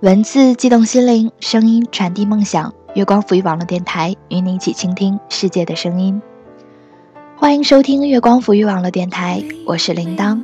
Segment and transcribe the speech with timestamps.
[0.00, 2.70] 文字激动心灵，声音传递梦想。
[2.94, 6.20] 月光抚育网络电台与你一起倾听世界的声音。
[7.34, 10.38] 欢迎收听月光抚育网络电台，我是铃铛。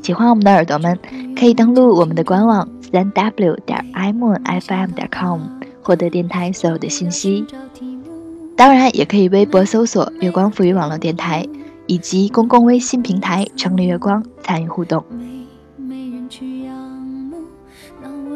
[0.00, 0.96] 喜欢我们的耳朵们，
[1.36, 5.40] 可以登录我们的官网三 w 点 i moon fm 点 com，
[5.82, 7.44] 获得电台所有的信息。
[8.56, 11.44] 当然，也可以微博搜索“月光抚育网络电台”，
[11.88, 15.04] 以及公共微信平台“城里月光”参与互动。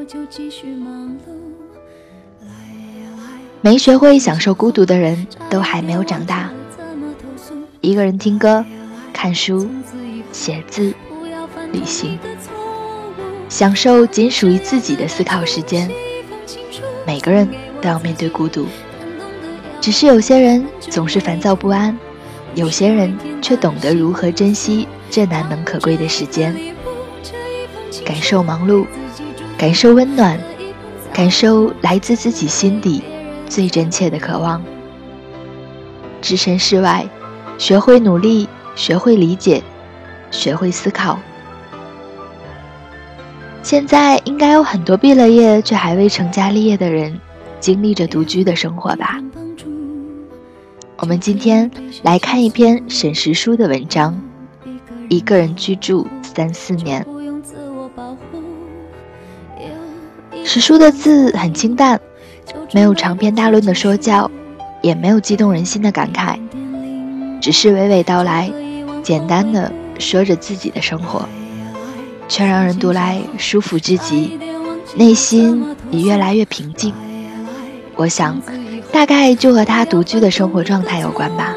[0.06, 1.32] 就继续忙碌
[3.60, 6.48] 没学会享受孤独的人，都还没有长大。
[7.80, 8.64] 一个人听歌、
[9.12, 9.68] 看书、
[10.30, 10.94] 写字、
[11.72, 12.16] 旅行，
[13.48, 15.90] 享受仅属于自己的思考时间。
[17.04, 17.48] 每个人
[17.82, 18.66] 都要面对孤独，
[19.80, 21.98] 只是有些人总是烦躁不安，
[22.54, 23.12] 有些人
[23.42, 26.54] 却懂得如何珍惜这难能可贵的时间，
[28.04, 28.86] 感受忙碌。
[29.58, 30.38] 感受温暖，
[31.14, 33.02] 感受来自自己心底
[33.48, 34.62] 最真切的渴望。
[36.20, 37.08] 置身事外，
[37.56, 39.62] 学会努力，学会理解，
[40.30, 41.18] 学会思考。
[43.62, 47.18] 现在应该有很多毕了业却还未成家立业的人，
[47.58, 49.18] 经历着独居的生活吧。
[50.98, 51.70] 我们今天
[52.02, 54.20] 来看一篇沈石书的文章：
[55.08, 57.06] 一个人居住三四年。
[60.48, 62.00] 史书的字很清淡，
[62.72, 64.30] 没有长篇大论的说教，
[64.80, 66.38] 也没有激动人心的感慨，
[67.40, 68.48] 只是娓娓道来，
[69.02, 71.28] 简单的说着自己的生活，
[72.28, 74.38] 却让人读来舒服至极，
[74.94, 76.94] 内心也越来越平静。
[77.96, 78.40] 我想，
[78.92, 81.56] 大概就和他独居的生活状态有关吧。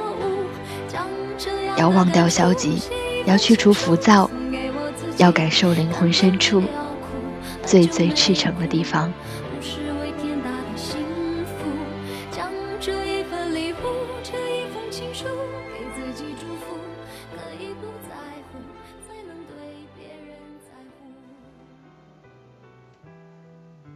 [1.77, 2.81] 要忘掉消极，
[3.25, 4.27] 要去除浮躁，
[5.17, 6.63] 要感受灵魂深处。
[7.69, 9.13] 最最赤诚的地方。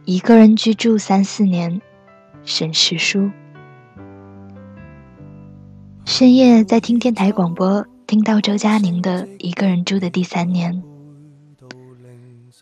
[0.04, 1.82] 一个人居住三四年，
[2.44, 3.28] 沈石书。
[6.04, 10.72] 深夜在听电台广播，听到周佳宁的《一个人住的第三年》。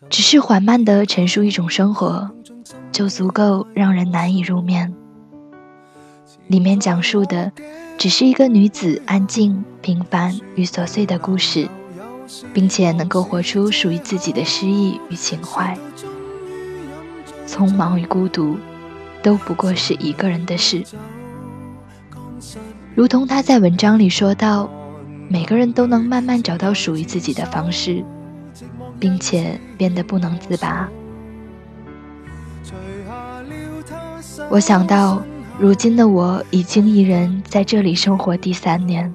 [0.09, 2.29] 只是缓慢地陈述一种生活，
[2.91, 4.93] 就足够让人难以入眠。
[6.47, 7.51] 里面讲述的，
[7.97, 11.67] 只是一个女子安静、平凡与琐碎的故事，
[12.53, 15.77] 并且能够活出属于自己的诗意与情怀。
[17.47, 18.57] 匆忙与孤独，
[19.21, 20.83] 都不过是一个人的事。
[22.93, 24.69] 如同他在文章里说到，
[25.29, 28.03] 每个人都能慢慢找到属于自己的方式。
[28.99, 30.89] 并且变得不能自拔。
[34.49, 35.21] 我想到，
[35.59, 39.13] 如今的我已经一人在这里生活第三年，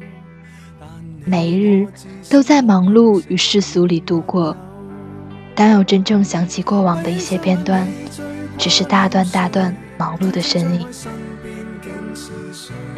[1.24, 1.86] 每一日
[2.30, 4.56] 都在忙碌与世俗里度过。
[5.54, 7.86] 当有真正想起过往的一些片段，
[8.56, 10.86] 只是大段大段忙碌的身影。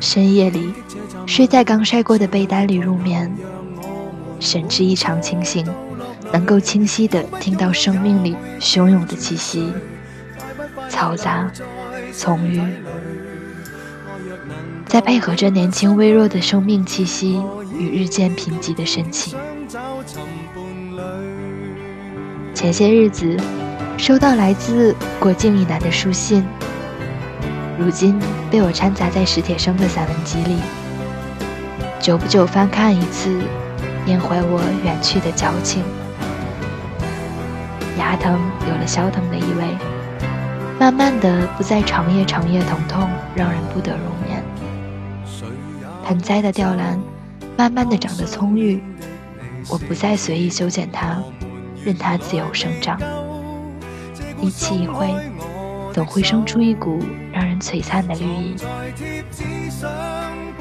[0.01, 0.73] 深夜里，
[1.27, 3.33] 睡在刚晒过的被单里入眠，
[4.39, 5.67] 神志异常清醒。
[6.33, 9.73] 能够清晰地听到生命里汹涌的气息，
[10.89, 11.51] 嘈杂、
[12.13, 12.61] 葱郁，
[14.87, 17.43] 再配合着年轻微弱的生命气息
[17.77, 19.37] 与日渐贫瘠的深情。
[22.55, 23.37] 前些日子
[23.97, 26.45] 收到来自国境以南的书信，
[27.79, 28.19] 如今
[28.51, 30.57] 被我掺杂在史铁生的散文集里，
[32.01, 33.35] 久不久翻看一次，
[34.05, 35.83] 缅怀我远去的矫情。
[38.01, 39.77] 牙疼有了消疼的意味，
[40.81, 44.43] 慢慢的不再长夜长夜疼痛，让人不得入眠。
[46.07, 46.99] 盆栽的吊兰，
[47.59, 48.83] 慢慢的长得葱郁，
[49.69, 51.23] 我不再随意修剪它，
[51.85, 52.99] 任它自由生长。
[54.41, 55.15] 一期一会，
[55.93, 56.99] 总会生出一股
[57.31, 58.57] 让人璀璨的绿意。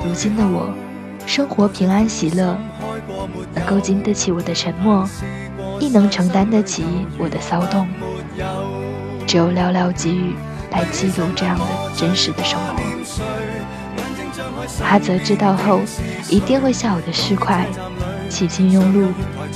[0.03, 0.69] 如今的我，
[1.25, 2.57] 生活平安喜乐，
[3.55, 5.07] 能够经得起我的沉默。
[5.79, 6.83] 亦能承担得起
[7.17, 7.87] 我的骚动，
[9.25, 10.35] 只有寥寥几语
[10.71, 11.65] 来记录这样的
[11.95, 12.81] 真实的生活。
[14.83, 15.81] 阿泽知道后，
[16.29, 17.63] 一定会笑我的市侩，
[18.29, 19.07] 起劲庸碌，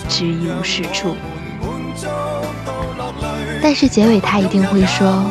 [0.08, 1.16] 至一无是处。
[3.62, 5.26] 但是结尾他一定会说：“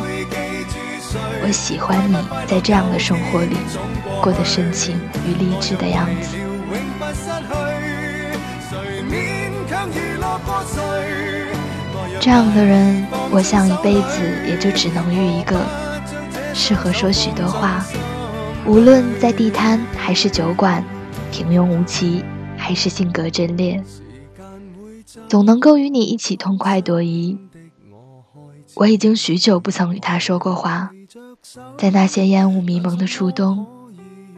[1.43, 2.15] 我喜欢你
[2.47, 3.57] 在这样的生活里
[4.21, 6.37] 过得深情与励志的样子。”
[12.19, 15.59] 这样的人，我想一辈子也就只能遇一个，
[16.53, 17.83] 适合说许多话，
[18.65, 20.83] 无论在地摊还是酒馆，
[21.31, 22.23] 平庸无奇
[22.55, 23.83] 还是性格真烈，
[25.27, 27.37] 总能够与你一起痛快多疑。
[28.75, 30.91] 我已经许久不曾与他说过话，
[31.77, 33.67] 在那些烟雾迷蒙的初冬，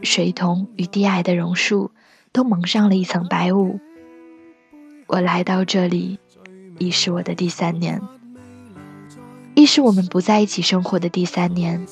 [0.02, 1.92] 水桶与低矮的榕树
[2.32, 3.78] 都蒙上了一层白雾。
[5.06, 6.18] 我来到这里。
[6.78, 7.98] 已是我的第三年，
[9.54, 11.86] 亦是我们不在一起生活的第三年，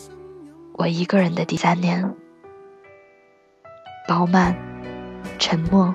[0.75, 2.15] 我一个人的第三年。
[4.07, 4.55] 饱满，
[5.39, 5.95] 沉默，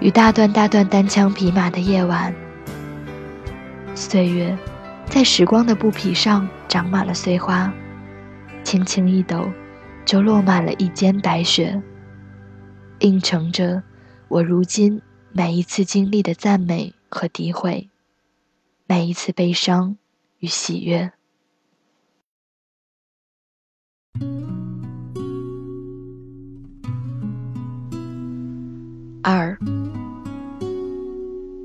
[0.00, 2.34] 与大段大段单枪匹马的夜晚。
[3.94, 4.58] 岁月，
[5.08, 7.72] 在时光的布匹上长满了碎花，
[8.64, 9.48] 轻轻一抖，
[10.04, 11.80] 就落满了一肩白雪，
[12.98, 13.80] 映衬着
[14.26, 15.00] 我如今
[15.36, 16.94] 每一次经历的赞美。
[17.08, 17.88] 和诋毁，
[18.86, 19.96] 每一次悲伤
[20.40, 21.12] 与喜悦。
[29.22, 29.56] 二，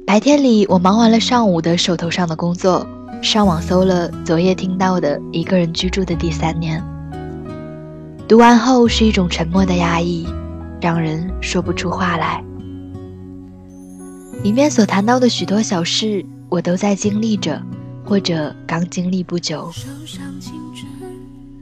[0.06, 2.88] 白天里我忙完了上午的手头上的工作，
[3.22, 6.82] 上网搜了昨夜听到的《一个人居住的第三年》，
[8.28, 10.26] 读完后是一种沉默的压抑，
[10.80, 12.42] 让人说不出话来。
[14.44, 17.62] 里面所谈到的许多小事，我都在经历着，
[18.04, 19.72] 或者刚经历不久。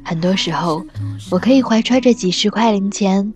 [0.01, 0.85] 很多时候，
[1.29, 3.33] 我可以怀揣着几十块零钱，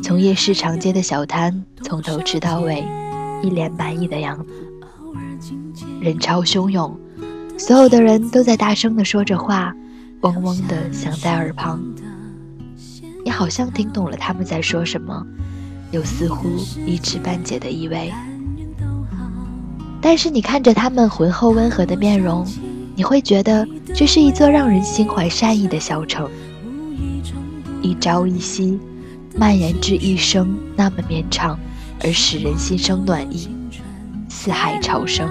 [0.00, 2.86] 从夜市长街的小摊从头吃到尾，
[3.42, 4.52] 一脸满意的样子。
[6.00, 6.96] 人潮汹涌，
[7.58, 9.74] 所有的人都在大声地说着话，
[10.20, 11.82] 嗡嗡地响在耳旁。
[13.24, 15.26] 你好像听懂了他们在说什么，
[15.90, 16.48] 又似乎
[16.86, 18.12] 一知半解的意味。
[20.08, 22.46] 但是你看着他们浑厚温和的面容，
[22.94, 26.30] 你会觉得这是一座让人心怀善意的小城。
[27.82, 28.78] 一朝一夕，
[29.34, 31.58] 蔓延至一生，那么绵长，
[32.04, 33.48] 而使人心生暖意，
[34.28, 35.28] 四海潮生。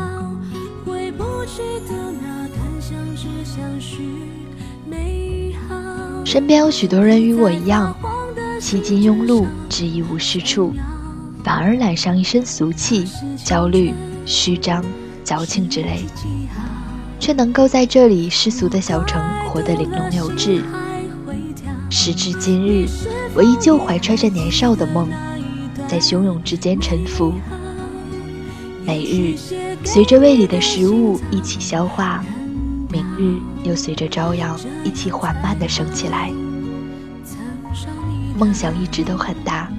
[6.25, 7.95] 身边有许多人与我一样，
[8.59, 10.73] 迄今庸碌，只一无是处，
[11.45, 13.07] 反而染上一身俗气、
[13.41, 13.93] 焦虑。
[14.25, 14.83] 虚张、
[15.23, 16.03] 矫情之类，
[17.19, 20.63] 却能够在这里世俗的小城活得玲珑有致。
[21.89, 22.87] 时至今日，
[23.35, 25.07] 我依旧怀揣着年少的梦，
[25.87, 27.33] 在汹涌之间沉浮。
[28.85, 29.35] 每日
[29.83, 32.23] 随着胃里的食物一起消化，
[32.91, 36.31] 明日又随着朝阳一起缓慢地升起来。
[38.37, 39.69] 梦想一直都很大，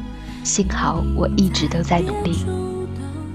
[0.43, 2.45] 幸好我一直都在努力。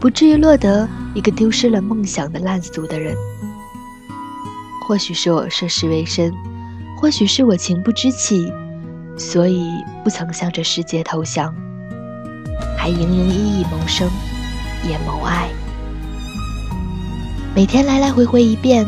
[0.02, 3.16] 不至于落得一个丢失了梦想的烂俗的人。
[4.88, 6.34] 或许是我涉世未深，
[6.98, 8.52] 或许是我情不知起，
[9.16, 9.72] 所以
[10.04, 11.54] 不曾向这世界投降，
[12.76, 14.10] 还营营役役谋生，
[14.90, 15.48] 也谋爱。
[17.56, 18.84] 每天来来回回一遍，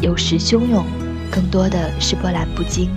[0.00, 0.86] 有时汹涌，
[1.30, 2.90] 更多的是波澜不惊。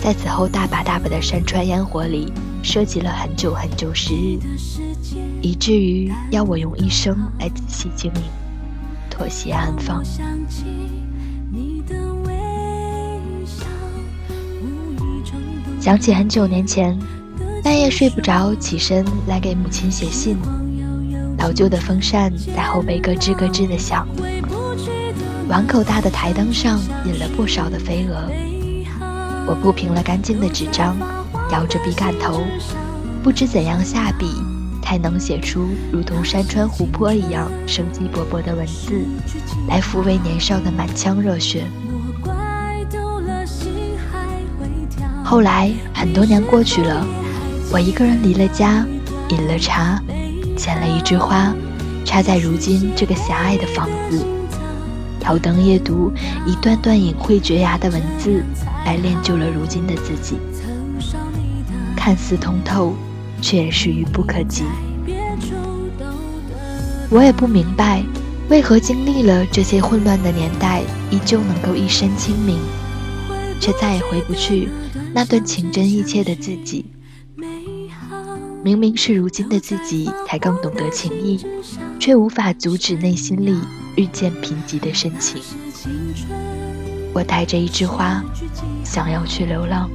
[0.00, 2.32] 在此后大把大把的山川烟火里，
[2.62, 4.38] 涉及了很久很久时日。
[5.42, 8.22] 以至于要我用一生来仔细经营，
[9.10, 10.02] 妥协安放。
[15.80, 16.98] 想起很久年前，
[17.62, 20.36] 半夜睡不着，起身来给母亲写信。
[21.38, 24.08] 老旧的风扇在后背咯吱咯吱的响，
[25.48, 28.16] 碗口大的台灯上引了不少的飞蛾。
[29.46, 30.96] 我铺平了干净的纸张，
[31.52, 32.42] 摇着笔杆头，
[33.22, 34.26] 不知怎样下笔。
[34.86, 39.04] 才能写出如同山川湖泊一样生机勃勃的文字，
[39.68, 41.64] 来抚慰年少的满腔热血。
[45.24, 47.04] 后来很多年过去了，
[47.72, 48.86] 我一个人离了家，
[49.30, 50.00] 饮了茶，
[50.56, 51.52] 捡了一枝花，
[52.04, 54.24] 插在如今这个狭隘的房子，
[55.18, 56.12] 挑灯夜读
[56.46, 58.40] 一段段隐晦绝崖的文字，
[58.84, 60.36] 来练就了如今的自己。
[61.96, 62.94] 看似通透。
[63.40, 64.64] 却也是愚不可及。
[67.08, 68.02] 我也不明白，
[68.48, 72.58] 为何经历了这些混乱的年代，依旧能够一身清明，
[73.60, 74.68] 却再也回不去
[75.14, 76.86] 那段情真意切的自己。
[78.64, 81.46] 明明是如今的自己才更懂得情谊，
[82.00, 83.56] 却无法阻止内心里
[83.94, 85.40] 日渐贫瘠的深情。
[87.12, 88.20] 我带着一枝花，
[88.82, 89.88] 想要去流浪。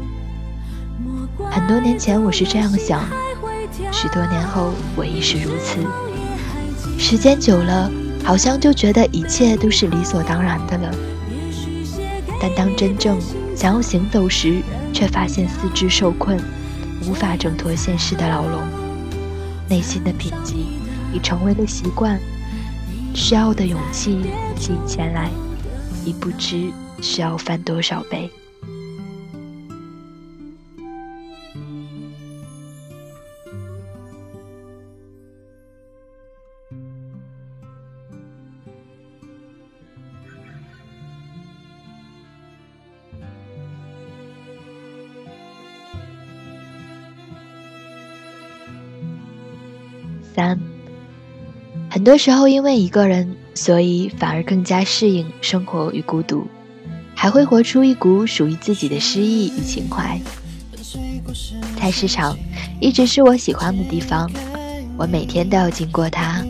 [1.50, 3.04] 很多年前，我是这样想。
[3.92, 5.80] 许多年后，我亦是如此。
[6.98, 7.90] 时间久了，
[8.24, 10.94] 好像就觉得一切都是理所当然的了。
[12.40, 13.18] 但当真正
[13.56, 14.62] 想要行走时，
[14.94, 16.40] 却发现四肢受困，
[17.08, 18.62] 无法挣脱现实的牢笼，
[19.70, 20.56] 内心的贫瘠
[21.14, 22.20] 已成为了习惯。
[23.14, 25.30] 需要的勇气一起前来，
[26.06, 28.30] 已不知需要翻多少倍。
[50.34, 50.60] 三，
[51.90, 56.48] 很多时候因为一个人，所以反而更加适应生活与孤独，
[57.14, 60.20] 还会活出一股属于自己的诗意与情怀。
[61.78, 62.38] 菜市场
[62.80, 64.30] 一直是我喜欢的地方，
[64.98, 66.44] 我每天都要经过它。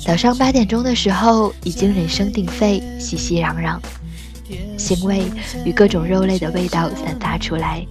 [0.00, 3.78] 早上八点钟的时候，已经人声鼎沸，熙熙攘攘，
[4.78, 5.24] 腥味
[5.64, 7.86] 与各种肉类的味道散发出来，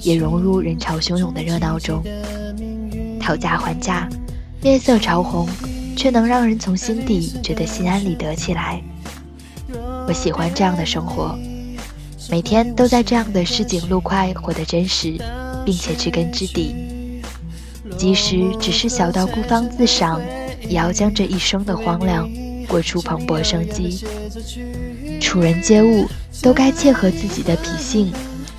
[0.00, 2.02] 也融入人潮汹涌的热闹中，
[3.18, 4.08] 讨价还价。
[4.66, 5.48] 面色潮红，
[5.96, 8.82] 却能让人从心底觉得心安理得起来。
[10.08, 11.38] 我喜欢这样的生活，
[12.28, 15.16] 每天都在这样的市井路块活得真实，
[15.64, 16.74] 并且知根知底。
[17.96, 20.20] 即使只是小到孤芳自赏，
[20.62, 22.28] 也要将这一生的荒凉
[22.66, 24.04] 过出蓬勃生机。
[25.20, 26.08] 处人接物
[26.42, 28.12] 都该切合自己的脾性，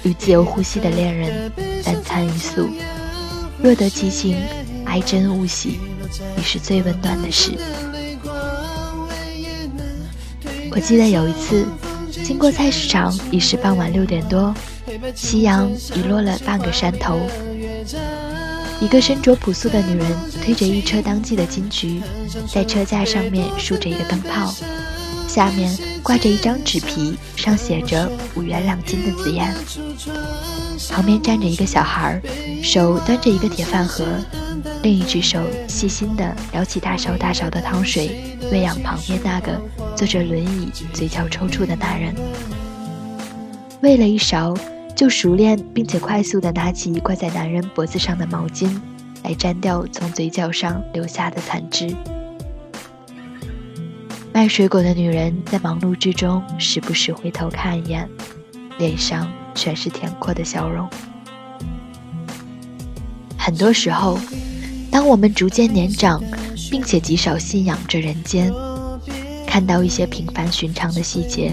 [0.03, 1.51] 与自由呼吸的恋人
[1.83, 2.69] 三餐一宿，
[3.61, 4.37] 若得其情，
[4.85, 5.77] 爱真勿喜。
[6.37, 7.51] 也是最温暖的事。
[10.71, 11.65] 我记得有一次
[12.23, 14.53] 经过菜市场，已是傍晚六点多，
[15.15, 17.19] 夕阳已落了半个山头。
[18.79, 21.99] 一个身着朴素的女人推着一车当季的金桔，
[22.53, 24.53] 在车架上面竖着一个灯泡，
[25.27, 29.51] 下面挂着一张纸皮，上写着“五元两斤”的字样。
[30.91, 32.21] 旁边站着一个小孩，
[32.61, 34.05] 手端着一个铁饭盒。
[34.83, 39.59] 另一只手细心地舀起大勺大勺的汤水，喂养旁边那个
[39.95, 42.15] 坐着轮椅、嘴角抽搐的男人。
[43.81, 44.55] 喂了一勺，
[44.95, 48.69] 就熟练并且快速地拿起挂在男人脖子上的毛巾，
[49.23, 51.93] 来沾掉从嘴角上流下的残汁。
[54.31, 58.07] 卖水果的女人在忙碌之中，时不时回头看一眼，
[58.77, 60.87] 脸上全是甜阔的笑容。
[63.37, 64.17] 很多时候。
[64.97, 66.23] 当我们逐渐年长，
[66.71, 68.51] 并且极少信仰着人间，
[69.45, 71.51] 看到一些平凡寻常的细节，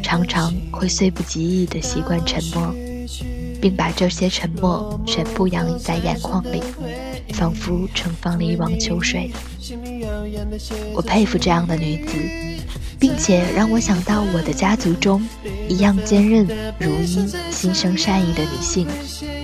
[0.00, 2.72] 常常会虽不及意地习惯沉默，
[3.60, 6.62] 并把这些沉默全部洋溢在眼眶里，
[7.32, 9.32] 仿佛盛放了一汪秋水。
[10.94, 12.12] 我佩服这样的女子，
[13.00, 15.20] 并且让我想到我的家族中
[15.68, 16.46] 一样坚韧
[16.78, 18.86] 如一、心生善意的女性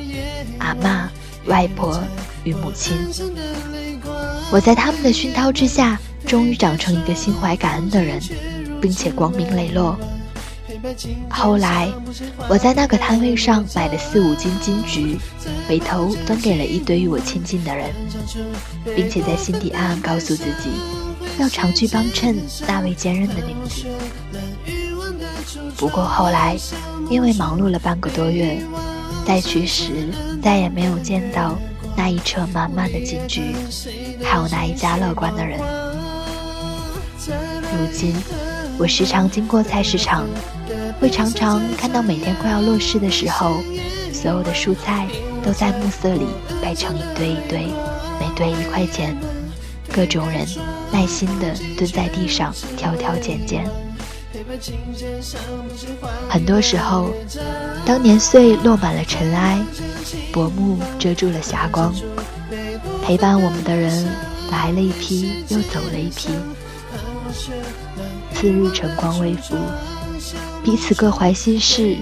[0.59, 1.11] ——阿妈、
[1.47, 2.01] 外婆。
[2.45, 2.97] 与母亲，
[4.51, 8.21] 我在他们的熏陶之下，终于长成一个心怀感恩的人，
[8.81, 9.99] 并且光明磊落。
[11.29, 11.93] 后来，
[12.49, 15.19] 我在那个摊位上买了四五斤金桔，
[15.69, 17.91] 回头分给了一堆与我亲近的人，
[18.97, 20.71] 并且在心底暗暗告诉自己，
[21.39, 22.35] 要常去帮衬
[22.67, 23.85] 那位坚韧的女子。
[25.77, 26.57] 不过后来，
[27.11, 28.63] 因为忙碌了半个多月，
[29.27, 30.09] 再去时
[30.43, 31.59] 再也没有见到。
[31.97, 33.55] 那一车满满的金桔，
[34.23, 35.59] 还有那一家乐观的人。
[37.27, 38.15] 如今，
[38.79, 40.27] 我时常经过菜市场，
[41.01, 43.57] 会常常看到每天快要落市的时候，
[44.13, 45.07] 所有的蔬菜
[45.43, 46.27] 都在暮色里
[46.63, 47.67] 摆成一堆一堆，
[48.19, 49.17] 每堆一块钱，
[49.93, 50.47] 各种人
[50.93, 53.65] 耐心地蹲在地上挑挑拣拣。
[56.29, 57.11] 很多时候，
[57.85, 59.59] 当年岁落满了尘埃，
[60.33, 61.95] 薄暮遮住了霞光，
[63.03, 64.09] 陪伴我们的人
[64.51, 66.31] 来了一批又走了一批。
[68.35, 69.57] 次日晨光微浮，
[70.65, 71.97] 彼此各怀心事，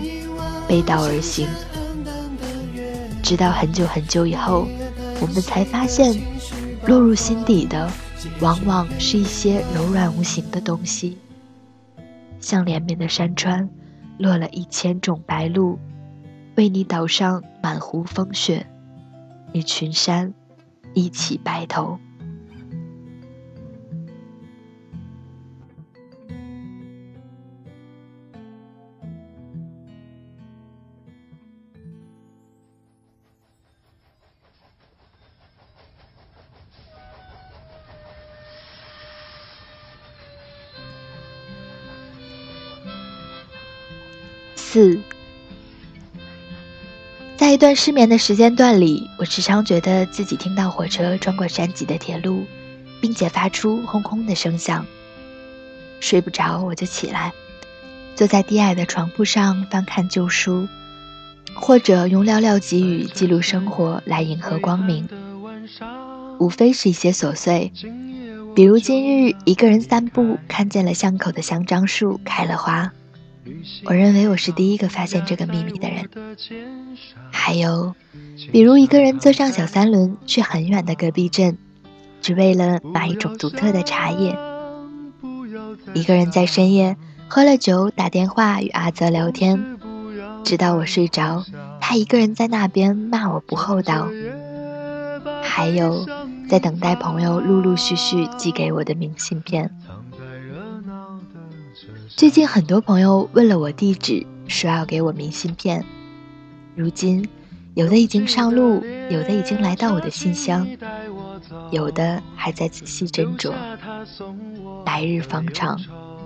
[0.66, 1.46] 背道而行。
[3.22, 4.66] 直到很久很久以后，
[5.20, 6.18] 我们才发现，
[6.86, 7.90] 落入心底的，
[8.40, 11.18] 往往是一些柔软无形的东西。
[12.40, 13.68] 像连绵的山川，
[14.18, 15.78] 落了一千种白露，
[16.56, 18.66] 为你岛上满湖风雪，
[19.52, 20.32] 与群山
[20.94, 21.98] 一起白头。
[44.70, 45.00] 四，
[47.38, 52.44] 在一段失眠的时间段里，我时常觉得自己听到火车穿过山脊的铁路，
[53.00, 54.84] 并且发出轰轰的声响。
[56.00, 57.32] 睡不着，我就起来，
[58.14, 60.68] 坐在低矮的床铺上翻看旧书，
[61.54, 65.08] 或者用寥寥几语记录生活来迎合光明。
[66.38, 67.72] 无非是一些琐碎，
[68.54, 72.92] 比如今日一个人散步，看见了巷口的香樟树开了花。
[73.84, 76.08] 我认为我是第一个发现这个秘密的人。
[77.30, 77.94] 还有，
[78.52, 81.56] 比如一个人坐上小三轮去很远的隔壁镇，
[82.20, 84.36] 只为了买一种独特的茶叶。
[85.94, 86.96] 一个人在深夜
[87.28, 89.78] 喝了酒打电话与阿泽聊天，
[90.44, 91.44] 直到我睡着，
[91.80, 94.08] 他一个人在那边骂我不厚道。
[95.42, 96.06] 还有，
[96.48, 99.70] 在等待朋友陆陆续续寄给我的明信片。
[102.18, 105.84] 最近很多朋友问了我地址，说要给我明信片。
[106.74, 107.24] 如今，
[107.74, 110.66] 有的已经上路，有的已经来到我的信箱，
[111.70, 113.52] 有的还在仔细斟酌。
[114.84, 115.80] 来日方长，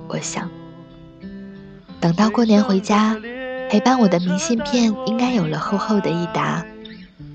[0.09, 0.49] 我想，
[2.01, 3.15] 等到过年回家，
[3.69, 6.65] 陪伴我的明信片应该有了厚厚的一沓，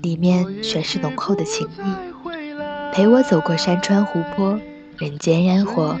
[0.02, 4.58] 里面全是浓厚的情谊，陪我走过山川湖泊、
[4.96, 5.96] 人间烟火。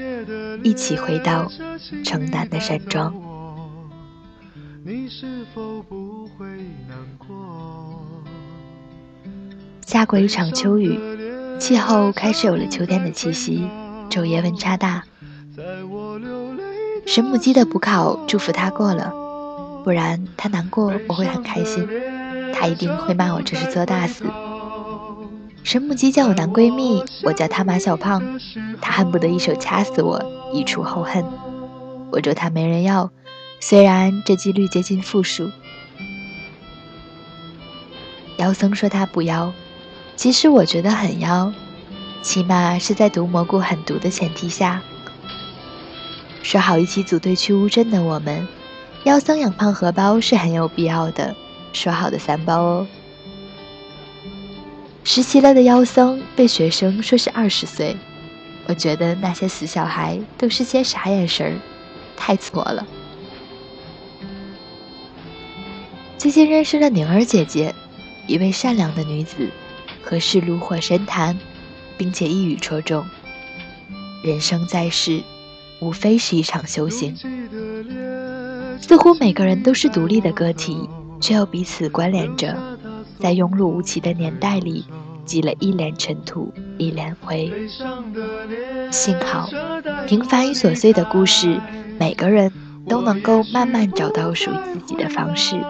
[0.62, 1.50] 一起回到
[2.04, 3.14] 城南的山庄。
[9.86, 10.98] 下过一场秋雨，
[11.58, 13.68] 气候开始有了秋天的气息，
[14.10, 15.04] 昼夜温差大。
[17.06, 19.12] 神母鸡的补考，祝福他过了，
[19.84, 21.88] 不然他难过，我会很开心。
[22.52, 24.24] 他一定会骂我这是做大事。
[25.64, 28.40] 神母鸡叫我男闺蜜，我叫他马小胖，
[28.80, 30.22] 他恨不得一手掐死我，
[30.52, 31.24] 以除后恨。
[32.10, 33.10] 我咒他没人要，
[33.60, 35.50] 虽然这几率接近负数。
[38.38, 39.52] 妖僧说他不妖，
[40.16, 41.52] 其实我觉得很妖，
[42.22, 44.80] 起码是在毒蘑菇很毒的前提下。
[46.42, 48.48] 说好一起组队去乌镇的我们，
[49.04, 51.34] 妖僧养胖荷包是很有必要的，
[51.74, 52.86] 说好的三包哦。
[55.10, 57.96] 实习了的妖僧被学生说是二十岁，
[58.66, 61.56] 我觉得那些死小孩都是些傻眼神儿，
[62.14, 62.86] 太挫了。
[66.18, 67.74] 最近认识了宁儿姐姐，
[68.26, 69.48] 一位善良的女子，
[70.02, 71.38] 和事炉火深谈，
[71.96, 73.02] 并且一语戳中：
[74.22, 75.22] 人生在世，
[75.80, 77.16] 无非是一场修行。
[78.78, 80.86] 似乎每个人都是独立的个体，
[81.18, 82.54] 却又彼此关联着。
[83.18, 84.84] 在庸碌无奇的年代里，
[85.28, 87.52] 积了一脸尘土一脸灰。
[88.90, 89.46] 幸好，
[90.06, 91.60] 平凡与琐碎的故事，
[92.00, 92.50] 每个人
[92.88, 95.60] 都能够慢慢找到属于自己的方式，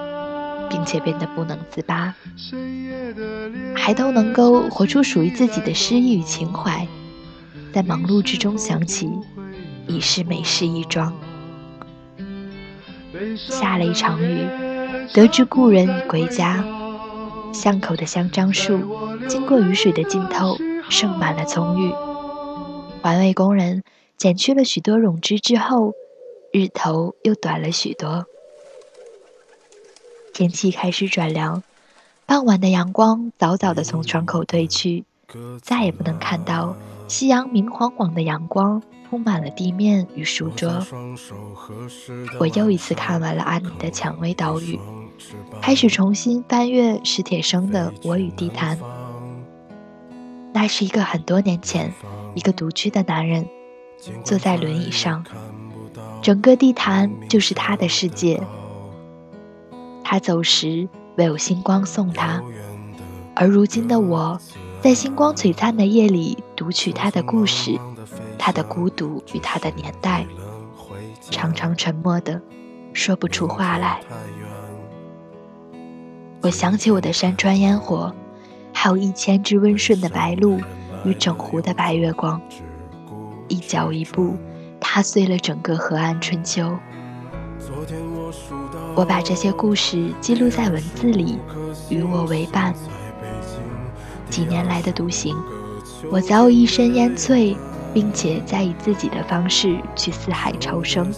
[0.71, 2.15] 并且变得不能自拔，
[3.75, 6.87] 还都能够活出属于自己的诗意与情怀。
[7.73, 9.11] 在忙碌之中想起，
[9.89, 11.13] 已是美事一桩。
[13.37, 14.47] 下了一场雨，
[15.13, 16.65] 得知故人已归家。
[17.53, 18.79] 巷口的香樟树，
[19.29, 20.57] 经过雨水的浸透，
[20.89, 21.93] 盛满了葱郁。
[23.03, 23.83] 环卫工人
[24.17, 25.93] 剪去了许多榕枝之后，
[26.53, 28.27] 日头又短了许多。
[30.33, 31.63] 天气开始转凉，
[32.27, 35.05] 傍晚的阳光早早的从窗口褪去，
[35.63, 36.77] 再也不能看到
[37.09, 40.85] 夕阳明晃晃的阳光铺满了地面与书桌。
[42.39, 44.77] 我又一次看完了阿尼的《蔷薇岛屿》。
[45.61, 48.77] 开始重新翻阅史铁生的《我与地坛》。
[50.53, 51.93] 那是一个很多年前，
[52.35, 53.47] 一个独居的男人，
[54.25, 55.25] 坐在轮椅上，
[56.23, 58.41] 整个地坛就是他的世界。
[60.03, 62.43] 他走时，唯有星光送他。
[63.35, 64.41] 而如今的我，
[64.81, 67.79] 在星光璀璨的夜里读取他的故事，
[68.39, 70.27] 他的孤独与他的年代，
[71.31, 72.41] 常常沉默的
[72.93, 74.01] 说不出话来。
[76.41, 78.15] 我想起我的山川烟火，
[78.73, 80.63] 还有一千只温顺的白鹭
[81.05, 82.41] 与整湖的白月光，
[83.49, 84.37] 一脚一步
[84.79, 86.79] 踏碎了整个河岸春秋。
[88.95, 91.39] 我把这些故事记录在文字里，
[91.89, 92.73] 与我为伴。
[94.31, 95.35] 几年来的独行，
[96.11, 97.57] 我早有一身烟翠，
[97.93, 101.13] 并且在以自己的方式去四海朝生，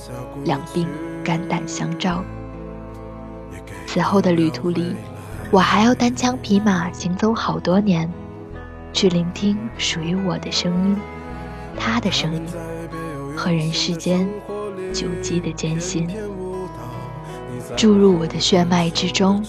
[0.45, 0.87] 两鬓
[1.23, 2.25] 肝胆相照。
[3.93, 4.95] 此后的旅途里。
[5.51, 8.09] 我还要单枪匹马行走好多年，
[8.93, 10.97] 去聆听属于我的声音，
[11.77, 12.47] 他的声音
[13.37, 14.29] 和人世间
[14.93, 16.09] 久积的艰辛。
[17.77, 19.45] 注入我的血脉之中，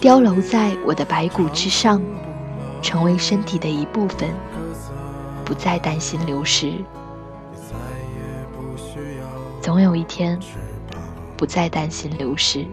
[0.00, 2.00] 雕镂在我的白骨之上，
[2.80, 4.30] 成为身体的一部分，
[5.44, 6.72] 不再担心流失。
[9.60, 10.40] 总有一天，
[11.36, 12.66] 不再担心流失。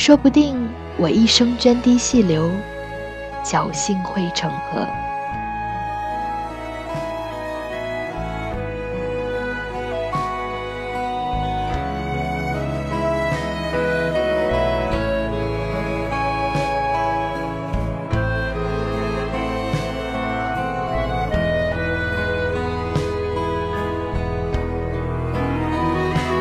[0.00, 0.56] 说不定
[0.96, 2.50] 我一生涓滴细流，
[3.44, 4.86] 侥幸汇成河。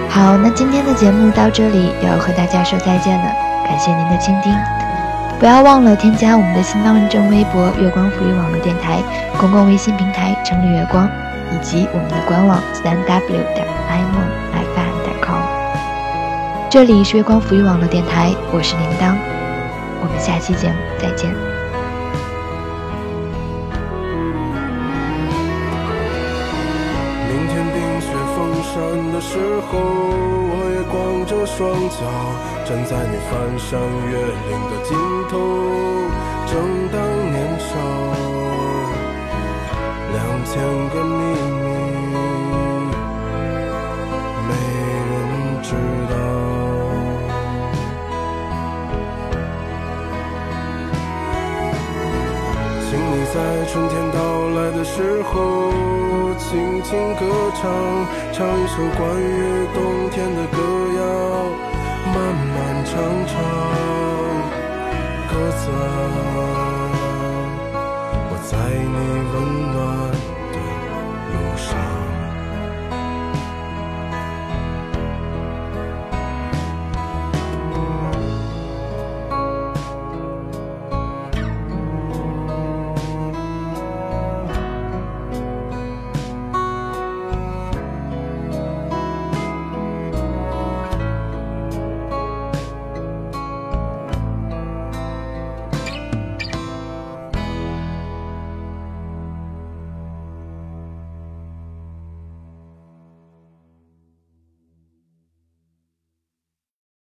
[0.10, 4.52] 好，那今天的节目到这里要和大家说再见了，感谢您的倾听，
[5.40, 9.00] 不要忘了添加我们的新浪认证微博“月光浮语网络电台”
[9.40, 11.08] 公共微信平台“城里月光”，
[11.54, 15.40] 以及我们的官网三 w 点 i m f m 点 com。
[16.68, 19.16] 这里是月光浮语网络电台，我是铃铛，
[20.02, 21.30] 我们下期节目再见。
[27.30, 29.38] 明天冰雪封山的时
[29.72, 29.78] 候，
[30.84, 31.98] 光着双脚
[32.66, 34.98] 站在你翻山越岭的尽
[35.30, 35.34] 头。
[36.48, 36.54] 正
[36.92, 36.98] 当
[37.32, 37.70] 年少，
[40.14, 40.52] 两千
[40.90, 41.22] 个秘
[41.60, 42.16] 密，
[44.48, 44.50] 没
[45.10, 45.12] 人
[45.62, 45.68] 知
[46.10, 46.14] 道。
[52.90, 53.36] 请你在
[53.72, 54.18] 春天到
[54.50, 55.89] 来的时候。
[56.50, 57.22] 轻轻歌
[57.54, 57.62] 唱
[58.34, 60.58] 唱一首关于冬天的歌
[60.98, 61.02] 谣
[62.08, 62.92] 漫漫长
[63.28, 63.32] 长
[65.30, 65.78] 鸽子啊。
[68.32, 68.98] 我在你
[69.32, 69.36] 温
[69.74, 69.78] 暖
[70.52, 70.58] 的
[71.34, 71.99] 路上。